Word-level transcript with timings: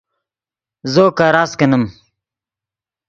زو 0.93 1.05
کراست 1.17 1.53
کینیم 1.59 1.83